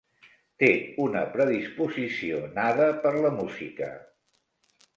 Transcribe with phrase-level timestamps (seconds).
[0.61, 0.69] Té
[1.03, 3.91] una predisposició nada per la música.